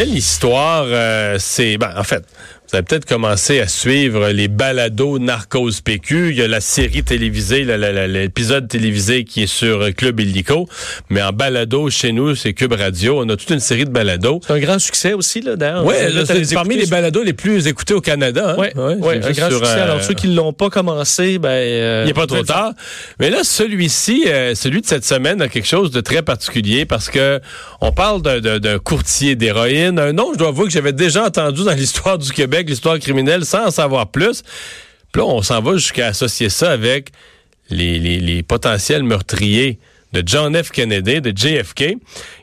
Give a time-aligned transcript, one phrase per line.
[0.00, 1.76] quelle histoire euh, c'est...
[1.76, 2.24] Ben, en fait,
[2.70, 6.30] vous avez peut-être commencé à suivre les balados Narcos PQ.
[6.30, 10.68] Il y a la série télévisée, l'épisode télévisé qui est sur Club Illico.
[11.08, 13.22] Mais en balado, chez nous, c'est Cube Radio.
[13.24, 14.40] On a toute une série de balados.
[14.46, 15.84] C'est un grand succès aussi, là, d'ailleurs.
[15.84, 18.54] Oui, c'est parmi les balados les plus écoutés au Canada.
[18.56, 18.96] Oui, hein.
[19.00, 19.80] ouais, un grand succès.
[19.80, 21.48] Alors, ceux qui ne l'ont pas commencé, ben...
[21.48, 22.74] Euh, il n'est pas trop tard.
[23.18, 27.10] Mais là, celui-ci, euh, celui de cette semaine, a quelque chose de très particulier parce
[27.10, 27.40] que
[27.80, 29.98] on parle d'un courtier d'héroïne.
[29.98, 33.44] Un nom, je dois avouer que j'avais déjà entendu dans l'histoire du Québec l'histoire criminelle,
[33.44, 34.42] sans en savoir plus.
[35.12, 37.10] Puis là, on s'en va jusqu'à associer ça avec
[37.70, 39.78] les, potentiels meurtriers
[40.12, 40.70] de John F.
[40.70, 41.94] Kennedy, de JFK.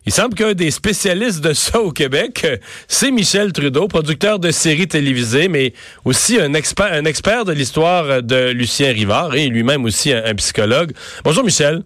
[0.06, 2.48] Il semble qu'un des spécialistes de ça au Québec,
[2.88, 5.74] c'est Michel Trudeau, producteur de séries télévisées, mais
[6.06, 10.94] aussi un expert de l'histoire de Lucien Rivard et lui-même aussi un psychologue.
[11.26, 11.84] Bonjour Michel.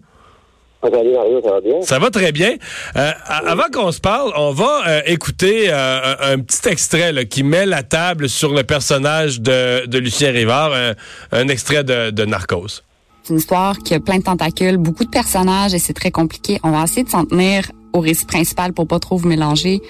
[1.82, 2.56] Ça va très bien.
[2.96, 7.66] Euh, avant qu'on se parle, on va euh, écouter euh, un, petit extrait qui met
[7.66, 10.72] la table sur le personnage de, Lucien Rivard,
[11.30, 12.82] un, extrait de, de Narcos.
[13.22, 16.58] C'est une histoire qui a plein de tentacules, beaucoup de personnages et c'est très compliqué.
[16.64, 19.80] On va essayer de s'en tenir au récit principal pour pas trop vous mélanger.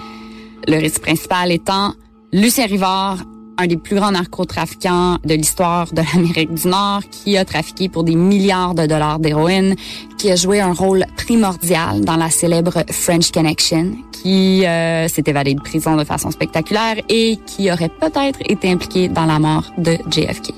[0.69, 1.95] Le récit principal étant
[2.33, 3.19] Lucien Rivard,
[3.59, 8.05] un des plus grands narcotrafiquants de l'histoire de l'Amérique du Nord, qui a trafiqué pour
[8.05, 9.77] des milliards de dollars d'héroïne,
[10.19, 15.55] qui a joué un rôle primordial dans la célèbre French Connection, qui euh, s'est évadé
[15.55, 19.99] de prison de façon spectaculaire et qui aurait peut-être été impliqué dans la mort de
[20.11, 20.53] JFK.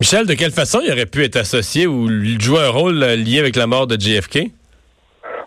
[0.00, 2.08] Michel, de quelle façon il aurait pu être associé ou
[2.40, 4.50] jouer un rôle lié avec la mort de JFK?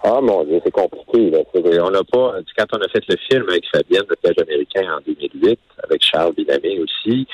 [0.05, 1.29] Ah mon Dieu, c'est compliqué.
[1.29, 1.39] Là.
[1.81, 2.35] On n'a pas.
[2.57, 6.33] Quand on a fait le film avec Fabienne, le piège américain en 2008, avec Charles
[6.33, 7.25] Binamé aussi,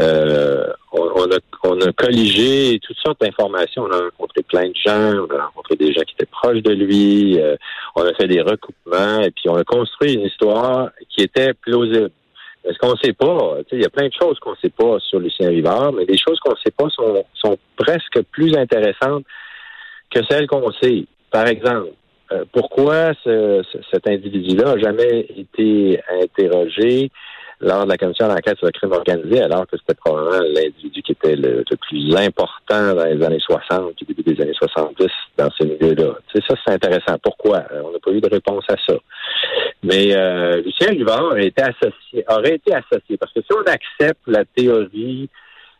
[0.00, 3.84] euh, on, a, on a colligé toutes sortes d'informations.
[3.84, 6.72] On a rencontré plein de gens, on a rencontré des gens qui étaient proches de
[6.72, 7.54] lui, euh,
[7.94, 12.10] on a fait des recoupements, et puis on a construit une histoire qui était plausible.
[12.68, 14.98] Ce qu'on ne sait pas, il y a plein de choses qu'on ne sait pas
[14.98, 19.24] sur Lucien Rivard, mais les choses qu'on ne sait pas sont, sont presque plus intéressantes
[20.10, 21.04] que celles qu'on sait.
[21.30, 21.90] Par exemple,
[22.32, 27.10] euh, pourquoi ce, cet individu-là n'a jamais été interrogé
[27.60, 31.12] lors de la commission d'enquête sur le crime organisé, alors que c'était probablement l'individu qui
[31.12, 35.06] était le, plus important dans les années 60, au début des années 70
[35.38, 36.18] dans ce milieu-là?
[36.28, 37.16] Tu sais, ça, c'est intéressant.
[37.22, 37.64] Pourquoi?
[37.72, 38.96] Euh, on n'a pas eu de réponse à ça.
[39.82, 44.20] Mais euh, Lucien Rivard aurait été associé, aurait été associé, parce que si on accepte
[44.26, 45.30] la théorie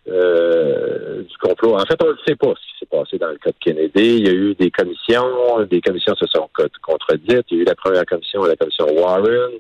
[0.09, 1.75] euh, du complot.
[1.75, 4.19] En fait, on ne sait pas ce qui s'est passé dans le cas de Kennedy.
[4.19, 6.49] Il y a eu des commissions, des commissions se sont
[6.83, 7.47] contredites.
[7.51, 9.51] Il y a eu la première commission, la commission Warren,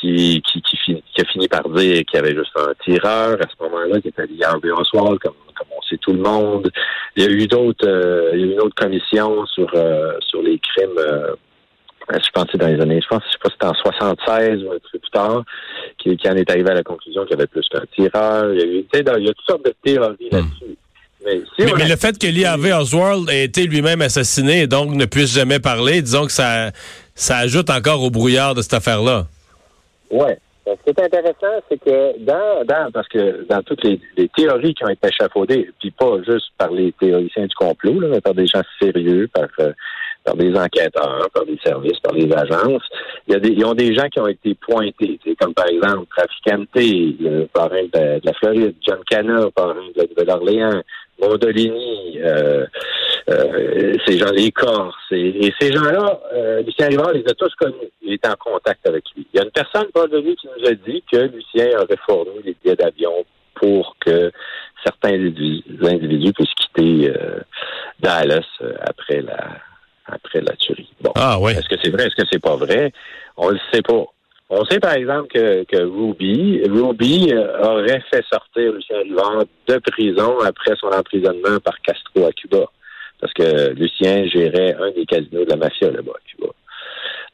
[0.00, 0.42] qui,
[1.18, 4.26] a fini par dire qu'il y avait juste un tireur à ce moment-là, qui était
[4.26, 5.34] lié à Oswald, comme,
[5.76, 6.70] on sait tout le monde.
[7.16, 10.12] Il y a eu d'autres, euh, il y a eu une autre commission sur euh,
[10.20, 11.00] sur les crimes
[12.10, 14.64] je pense que dans les années, je pense, je sais pas si c'était en 76
[14.64, 15.42] ou un truc plus tard,
[15.98, 18.52] qui, qui en est arrivé à la conclusion qu'il y avait plus qu'un tireur.
[18.54, 20.36] Il y a eu, il y a toutes sortes de théories hmm.
[20.36, 20.76] là-dessus.
[21.24, 21.40] Mais,
[21.76, 25.34] mais, le fait que Lee Harvey Oswald ait été lui-même assassiné et donc ne puisse
[25.34, 26.70] jamais parler, disons que ça,
[27.14, 29.26] ça ajoute encore au brouillard de cette affaire-là.
[30.10, 30.30] Oui.
[30.64, 34.74] Ce qui est intéressant, c'est que dans, dans, parce que dans toutes les, les, théories
[34.74, 38.34] qui ont été échafaudées, puis pas juste par les théoriciens du complot, là, mais par
[38.34, 39.72] des gens sérieux, par euh,
[40.28, 42.82] par des enquêteurs, par des services, par des agences.
[43.26, 46.06] Il y a des, ils ont des gens qui ont été pointés, comme par exemple
[46.14, 50.82] Traficante, le parrain de, la Floride, John Cana, parrain de la Nouvelle-Orléans,
[51.20, 52.66] Mondolini, euh,
[53.30, 54.94] euh, ces gens, les Corses.
[55.12, 57.90] Et, ces gens-là, euh, Lucien Rivard les a tous connus.
[58.02, 59.26] Il était en contact avec lui.
[59.32, 61.98] Il y a une personne, Paul de lui, qui nous a dit que Lucien aurait
[62.06, 63.24] fourni les billets d'avion
[63.54, 64.30] pour que
[64.84, 67.40] certains individus puissent quitter euh,
[68.00, 69.58] Dallas euh, après la
[70.08, 70.90] après la tuerie.
[71.00, 71.12] Bon.
[71.16, 71.52] Ah oui.
[71.52, 72.06] Est-ce que c'est vrai?
[72.06, 72.92] Est-ce que c'est pas vrai?
[73.36, 74.04] On le sait pas.
[74.50, 79.78] On sait par exemple que, que Ruby, Ruby euh, aurait fait sortir Lucien Rivard de
[79.78, 82.64] prison après son emprisonnement par Castro à Cuba.
[83.20, 86.48] Parce que Lucien gérait un des casinos de la mafia là-bas à Cuba.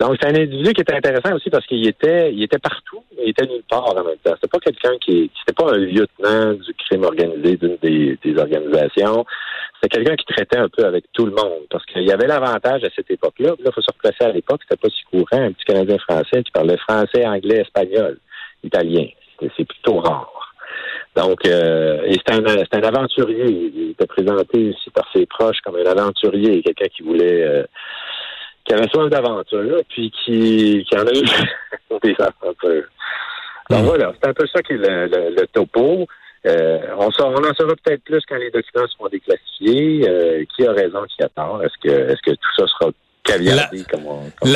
[0.01, 3.25] Donc, c'est un individu qui était intéressant aussi parce qu'il était, il était partout, mais
[3.27, 4.34] il était nulle part en même temps.
[4.34, 9.25] C'était pas quelqu'un qui, c'était pas un lieutenant du crime organisé d'une des, des organisations.
[9.84, 12.83] C'était quelqu'un qui traitait un peu avec tout le monde parce qu'il y avait l'avantage
[12.84, 13.51] à cette époque-là.
[13.51, 16.42] Là, il faut se replacer à l'époque, c'était pas si courant, un petit Canadien français
[16.42, 18.19] qui parlait français, anglais, espagnol,
[18.63, 19.04] italien.
[19.41, 20.54] C'est plutôt rare.
[21.15, 23.45] Donc, euh, et c'était un, un, aventurier.
[23.45, 27.65] Il était présenté aussi par ses proches comme un aventurier, quelqu'un qui voulait euh,
[28.65, 32.89] qui avait soif d'aventure, puis qui, qui en a eu des aventures.
[33.69, 33.84] Donc mm.
[33.84, 36.07] voilà, c'est un peu ça qui est le, le, topo.
[36.47, 40.09] Euh, on, on en saura peut-être plus quand les documents seront déclassifiés.
[40.09, 41.63] Euh, qui a raison, qui a tort?
[41.65, 42.91] Est-ce que, est-ce que tout ça sera
[43.25, 43.83] caviardé.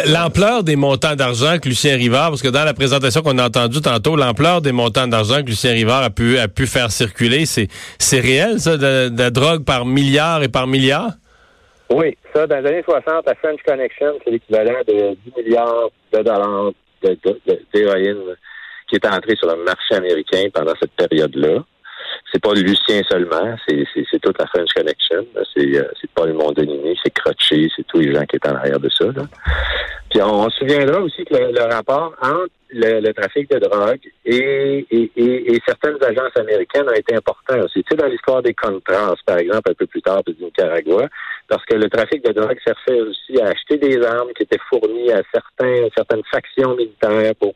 [0.07, 3.81] L'ampleur des montants d'argent que Lucien Rivard, parce que dans la présentation qu'on a entendue
[3.81, 8.21] tantôt, l'ampleur des montants d'argent que Lucien Rivard a pu, a pu faire circuler, c'est
[8.21, 11.13] réel, ça, de, de drogue par milliard et par milliard?
[11.91, 16.19] Oui, ça, dans les années 60, la French Connection, c'est l'équivalent de 10 milliards de
[16.19, 16.73] dollars
[17.73, 18.37] d'héroïne
[18.89, 21.65] qui est entrée sur le marché américain pendant cette période-là.
[22.33, 23.87] C'est pas Lucien seulement, c'est,
[24.21, 25.25] toute la French Connection.
[25.55, 28.79] C'est, euh, c'est Paul Mondonini, c'est Crotché, c'est tous les gens qui étaient en arrière
[28.79, 29.07] de ça.
[30.11, 35.11] Puis on, se souviendra aussi que le, rapport entre le, trafic de drogue et, et,
[35.17, 37.83] et, certaines agences américaines a été important aussi.
[37.83, 41.09] Tu sais, dans l'histoire des Contras, par exemple, un peu plus tard, du Nicaragua,
[41.49, 45.13] parce que le trafic de drogue servait aussi à acheter des armes qui étaient fournies
[45.13, 47.55] à certains, certaines factions militaires pour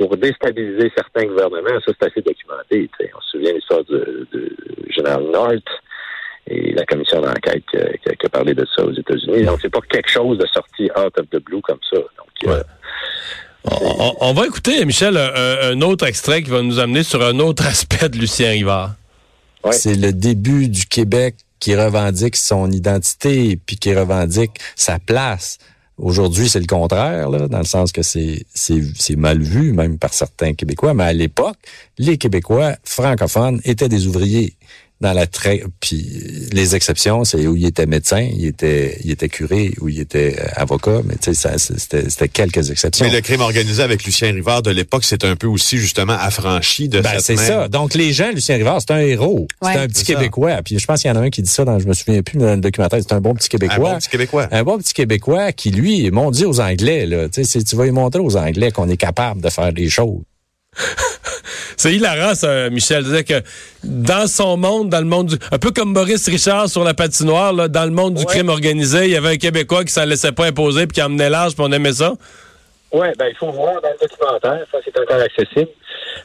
[0.00, 1.78] pour déstabiliser certains gouvernements.
[1.84, 2.90] Ça, c'est assez documenté.
[3.14, 4.56] On se souvient de l'histoire du,
[4.88, 5.68] général North
[6.46, 9.44] et la commission d'enquête qui, a parlé de ça aux États-Unis.
[9.44, 12.00] Donc, c'est pas quelque chose de sorti out of the blue comme ça.
[12.46, 12.62] Euh,
[14.20, 18.08] on, va écouter, Michel, un, autre extrait qui va nous amener sur un autre aspect
[18.08, 18.94] de Lucien Rivard.
[19.70, 25.58] C'est le début du Québec qui revendique son identité puis qui revendique sa place.
[26.00, 30.14] Aujourd'hui, c'est le contraire, là, dans le sens que c'est, c'est, mal vu, même par
[30.14, 30.94] certains Québécois.
[30.94, 31.58] Mais à l'époque,
[31.98, 34.54] les Québécois francophones étaient des ouvriers
[35.00, 39.28] dans la très puis les exceptions c'est où il était médecin il était il était
[39.28, 43.06] curé ou il était euh, avocat mais tu sais c'était c'était quelques exceptions.
[43.06, 46.88] Mais le crime organisé avec Lucien Rivard de l'époque c'est un peu aussi justement affranchi
[46.88, 47.68] de ben, c'est ça.
[47.68, 49.48] Donc les gens Lucien Rivard c'est un héros.
[49.62, 50.60] C'est un petit québécois.
[50.64, 52.22] Puis je pense qu'il y en a un qui dit ça dans je me souviens
[52.22, 53.90] plus dans le documentaire c'est un bon petit québécois.
[53.90, 54.48] Un bon petit québécois.
[54.50, 57.28] Un bon petit québécois qui lui m'ont dit aux anglais là.
[57.28, 60.20] Tu sais tu vas lui montrer aux anglais qu'on est capable de faire des choses
[61.76, 63.04] c'est hilarant, ça, Michel.
[63.04, 63.42] Disait que
[63.82, 65.36] dans son monde, dans le monde du.
[65.50, 69.06] Un peu comme Maurice Richard sur la patinoire, là, dans le monde du crime organisé,
[69.06, 71.64] il y avait un Québécois qui s'en laissait pas imposer puis qui emmenait l'âge, puis
[71.66, 72.12] on aimait ça.
[72.92, 75.70] Oui, ben il faut voir dans le documentaire, ça c'est encore accessible.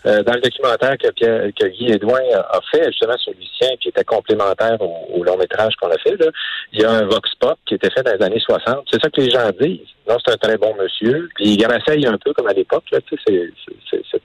[0.08, 3.90] Euh, dans le documentaire que, Pierre, que Guy Edouin a fait justement sur Lucien, qui
[3.90, 6.32] était complémentaire au, long métrage qu'on a fait, là,
[6.74, 8.86] il y a un vox pop qui était fait dans les années 60.
[8.92, 9.80] C'est ça que les gens disent.
[10.08, 11.30] Non, c'est un très bon monsieur.
[11.36, 12.84] Puis il grasseille un peu comme à l'époque.
[12.92, 13.52] Là, tu sais,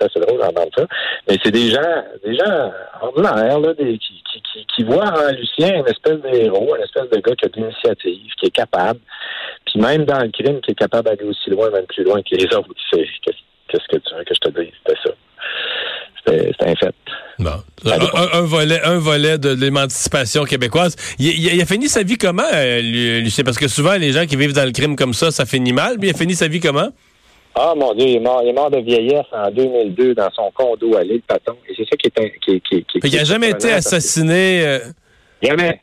[0.01, 0.87] c'est, assez drôle d'entendre ça.
[1.29, 5.75] Mais c'est des gens, des gens ordinaires là, des, qui, qui, qui, voient en Lucien
[5.75, 9.01] une espèce de héros, une espèce de gars qui a de l'initiative, qui est capable.
[9.67, 12.35] Puis même dans le crime, qui est capable d'aller aussi loin, même plus loin que
[12.35, 12.69] les autres.
[12.93, 14.73] Qu'est-ce que tu veux que je te dise?
[14.85, 15.15] C'était ça?
[16.27, 16.95] C'est un fait.
[17.87, 20.97] Un, volet, un volet de l'émancipation québécoise.
[21.19, 22.81] Il, a fini sa vie comment, euh,
[23.21, 23.45] Lucien?
[23.45, 25.97] Parce que souvent, les gens qui vivent dans le crime comme ça, ça finit mal.
[25.99, 26.91] Mais il a fini sa vie comment?
[27.55, 30.51] Ah, mon Dieu, il est mort, il est mort de vieillesse en 2002 dans son
[30.53, 31.57] condo à l'île Paton.
[31.69, 32.41] Et c'est ça qui est...
[32.41, 34.65] Qui, qui, qui, il n'a jamais été assassiné...
[34.65, 34.79] Euh,
[35.43, 35.81] jamais.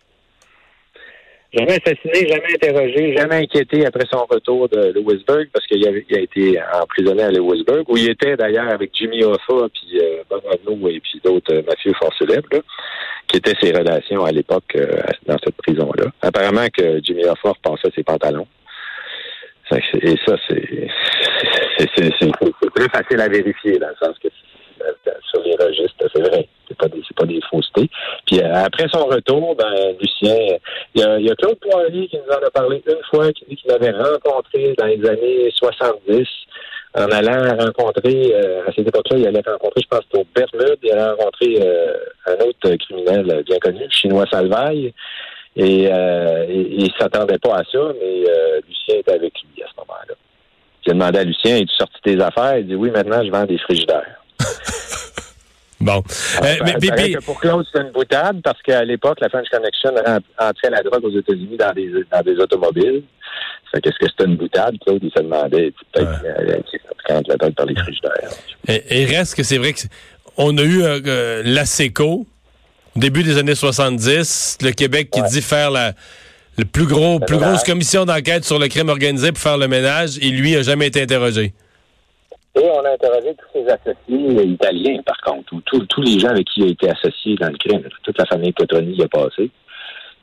[1.53, 6.19] Jamais assassiné, jamais interrogé, jamais inquiété après son retour de Lewisburg, parce qu'il a, a,
[6.19, 10.43] été emprisonné à Lewisburg, où il était d'ailleurs avec Jimmy Hoffa, puis euh, Bob
[10.89, 12.49] et puis d'autres euh, mafieux fort célèbres,
[13.27, 16.11] qui étaient ses relations à l'époque euh, dans cette prison-là.
[16.21, 18.47] Apparemment que Jimmy Hoffa repassait ses pantalons.
[19.71, 20.87] Et ça, c'est
[22.75, 24.29] très facile à vérifier, dans le sens que
[25.31, 26.47] sur les registres, c'est vrai.
[26.67, 27.89] C'est pas des, pas des faussetés.
[28.25, 30.57] Puis euh, après son retour, ben, Lucien,
[30.93, 33.45] il y a, y a Claude Poirier qui nous en a parlé une fois, qui
[33.49, 36.27] dit qu'il l'avait rencontré dans les années 70
[36.95, 40.91] en allant rencontrer, euh, à cette époque-là, il allait rencontrer, je pense, au Bermude, il
[40.91, 41.93] allait rencontrer euh,
[42.25, 44.93] un autre criminel bien connu, le chinois Salvaille.
[45.57, 48.23] Et, euh, il ne s'attendait pas à ça, mais
[48.67, 50.13] Lucien était avec lui à ce moment-là.
[50.85, 52.59] J'ai demandé à Lucien, es-tu sorti tes affaires?
[52.59, 54.21] Il dit oui, maintenant je vends des frigidaires.
[55.79, 56.03] Bon.
[56.41, 56.73] Euh, mais,
[57.13, 59.91] que pour Claude, c'est une boutade parce qu'à l'époque, la French Connection
[60.39, 63.03] entrait la drogue aux États-Unis dans des, dans des automobiles.
[63.71, 64.75] qu'est-ce que c'était une boutade?
[64.83, 66.23] Claude, il se demandait peut-être
[67.07, 68.29] quand la drogue par les frigidaires.
[68.67, 69.81] Et, reste que c'est vrai que
[70.37, 72.25] on a eu euh, l'ASECO,
[72.98, 75.94] début des années 70, le Québec qui dit faire la
[76.58, 80.18] le plus gros, plus grosse commission d'enquête sur le crime organisé pour faire le ménage,
[80.18, 81.54] et lui a jamais été interrogé.
[82.56, 86.48] Et on a interrogé tous ses associés italiens, par contre, ou tous les gens avec
[86.48, 87.84] qui il a été associé dans le crime.
[88.04, 89.51] Toute la famille Cotroni y a passé.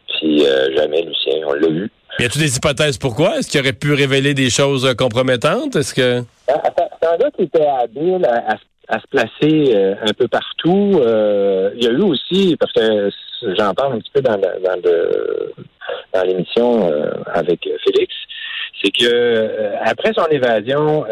[0.09, 1.90] Puis euh, jamais Lucien, on l'a vu.
[2.19, 3.38] Y a-t-il des hypothèses pourquoi?
[3.38, 5.76] Est-ce qu'il aurait pu révéler des choses compromettantes?
[5.76, 6.25] Est-ce que.
[6.49, 8.64] C'est un gars qui était habile à, se
[9.10, 11.00] placer euh, un peu partout.
[11.00, 13.10] Euh, il y a eu aussi, parce que
[13.58, 16.90] j'en parle un petit peu dans, dans l'émission
[17.26, 18.14] avec Félix,
[18.82, 21.04] c'est que après son évasion,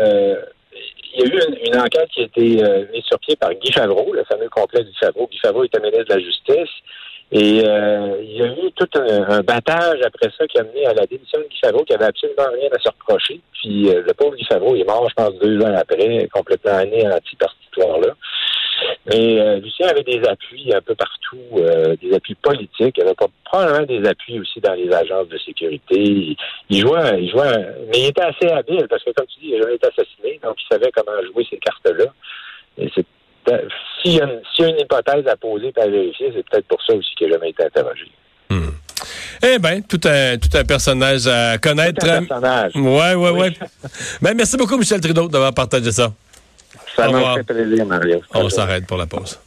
[1.15, 3.71] il y a eu une, enquête qui a été euh, mise sur pied par Guy
[3.73, 5.29] Favreau, le fameux complexe Guy Favreau.
[5.31, 6.71] Guy Favreau était ministre de la Justice.
[7.35, 10.95] Et euh, il y a eu tout un, battage après ça qui a mené à
[10.95, 13.41] la démission de Guy Favreau, qui avait absolument rien à se reprocher.
[13.55, 16.77] Puis euh, le pauvre Guy Favreau, il est mort, je pense, deux ans après, complètement
[16.77, 17.55] anéanti par
[19.07, 22.97] Mais euh, Lucien avait des appuis un peu partout, euh, des appuis politiques.
[22.97, 23.15] Il avait
[23.45, 26.37] probablement des appuis aussi dans les agences de sécurité.
[26.71, 29.57] Il, jouait, il jouait, mais il était assez habile parce que, comme tu dis, il
[29.57, 32.07] a jamais été assassiné, donc il savait comment jouer ces cartes-là.
[32.79, 33.07] Et c'est
[34.03, 37.15] s'il y, a une hypothèse à poser et à vérifier, c'est peut-être pour ça aussi
[37.17, 38.11] qu'il n'a jamais été interrogé.
[38.51, 38.71] Hmm.
[39.43, 42.01] Eh bien, tout un, tout un personnage à connaître.
[42.01, 42.73] Tout un personnage.
[42.77, 43.53] Ouais, ouais, ouais.
[44.23, 46.13] ben, merci beaucoup, Michel Trudeau, d'avoir partagé ça.
[46.97, 48.21] Ça m'a fait plaisir, Mario.
[48.35, 49.39] On s'arrête pour la pause.